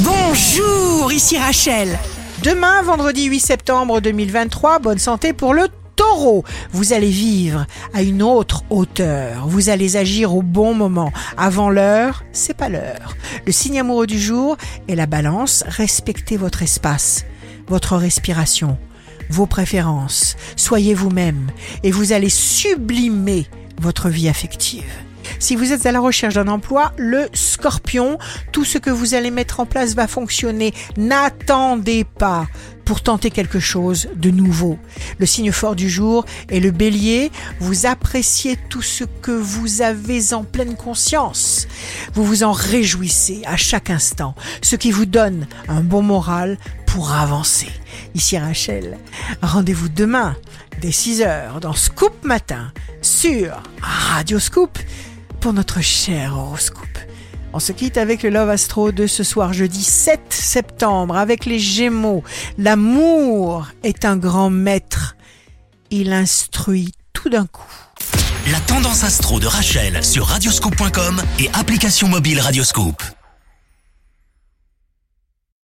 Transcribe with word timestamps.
Bonjour, 0.00 1.10
ici 1.10 1.38
Rachel. 1.38 1.98
Demain, 2.42 2.82
vendredi 2.82 3.24
8 3.24 3.40
septembre 3.40 4.02
2023, 4.02 4.78
bonne 4.78 4.98
santé 4.98 5.32
pour 5.32 5.54
le 5.54 5.68
taureau. 5.96 6.44
Vous 6.70 6.92
allez 6.92 7.08
vivre 7.08 7.64
à 7.94 8.02
une 8.02 8.22
autre 8.22 8.62
hauteur. 8.68 9.46
Vous 9.48 9.70
allez 9.70 9.96
agir 9.96 10.34
au 10.34 10.42
bon 10.42 10.74
moment. 10.74 11.12
Avant 11.38 11.70
l'heure, 11.70 12.24
c'est 12.32 12.54
pas 12.54 12.68
l'heure. 12.68 13.16
Le 13.46 13.52
signe 13.52 13.80
amoureux 13.80 14.06
du 14.06 14.20
jour 14.20 14.58
est 14.86 14.96
la 14.96 15.06
balance. 15.06 15.64
Respectez 15.66 16.36
votre 16.36 16.62
espace, 16.62 17.24
votre 17.66 17.96
respiration, 17.96 18.76
vos 19.30 19.46
préférences. 19.46 20.36
Soyez 20.56 20.92
vous-même 20.92 21.46
et 21.82 21.90
vous 21.90 22.12
allez 22.12 22.28
sublimer 22.28 23.46
votre 23.80 24.10
vie 24.10 24.28
affective. 24.28 24.92
Si 25.46 25.54
vous 25.54 25.72
êtes 25.72 25.86
à 25.86 25.92
la 25.92 26.00
recherche 26.00 26.34
d'un 26.34 26.48
emploi, 26.48 26.90
le 26.96 27.28
scorpion, 27.32 28.18
tout 28.50 28.64
ce 28.64 28.78
que 28.78 28.90
vous 28.90 29.14
allez 29.14 29.30
mettre 29.30 29.60
en 29.60 29.64
place 29.64 29.94
va 29.94 30.08
fonctionner. 30.08 30.74
N'attendez 30.96 32.02
pas 32.02 32.48
pour 32.84 33.00
tenter 33.00 33.30
quelque 33.30 33.60
chose 33.60 34.08
de 34.16 34.32
nouveau. 34.32 34.76
Le 35.20 35.24
signe 35.24 35.52
fort 35.52 35.76
du 35.76 35.88
jour 35.88 36.24
est 36.48 36.58
le 36.58 36.72
bélier. 36.72 37.30
Vous 37.60 37.86
appréciez 37.86 38.58
tout 38.68 38.82
ce 38.82 39.04
que 39.04 39.30
vous 39.30 39.82
avez 39.82 40.34
en 40.34 40.42
pleine 40.42 40.74
conscience. 40.74 41.68
Vous 42.14 42.24
vous 42.24 42.42
en 42.42 42.50
réjouissez 42.50 43.42
à 43.46 43.56
chaque 43.56 43.90
instant, 43.90 44.34
ce 44.62 44.74
qui 44.74 44.90
vous 44.90 45.06
donne 45.06 45.46
un 45.68 45.80
bon 45.80 46.02
moral 46.02 46.58
pour 46.86 47.12
avancer. 47.12 47.70
Ici 48.16 48.36
Rachel, 48.36 48.98
rendez-vous 49.42 49.90
demain 49.90 50.34
dès 50.80 50.90
6h 50.90 51.60
dans 51.60 51.72
Scoop 51.72 52.24
Matin 52.24 52.72
sur 53.00 53.62
Radio 53.80 54.40
Scoop 54.40 54.76
pour 55.46 55.52
notre 55.52 55.80
cher 55.80 56.36
horoscope. 56.36 56.98
On 57.52 57.60
se 57.60 57.70
quitte 57.70 57.98
avec 57.98 58.24
le 58.24 58.30
Love 58.30 58.50
Astro 58.50 58.90
de 58.90 59.06
ce 59.06 59.22
soir 59.22 59.52
jeudi 59.52 59.84
7 59.84 60.20
septembre 60.30 61.16
avec 61.16 61.46
les 61.46 61.60
Gémeaux. 61.60 62.24
L'amour 62.58 63.68
est 63.84 64.04
un 64.04 64.16
grand 64.16 64.50
maître. 64.50 65.14
Il 65.92 66.12
instruit 66.12 66.90
tout 67.12 67.28
d'un 67.28 67.46
coup. 67.46 67.70
La 68.50 68.58
tendance 68.58 69.04
astro 69.04 69.38
de 69.38 69.46
Rachel 69.46 70.02
sur 70.02 70.26
radioscope.com 70.26 71.22
et 71.38 71.48
application 71.52 72.08
mobile 72.08 72.40
Radioscope. 72.40 73.04